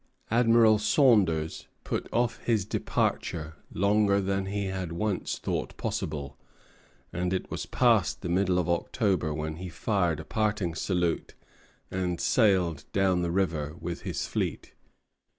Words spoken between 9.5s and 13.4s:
he fired a parting salute, and sailed down the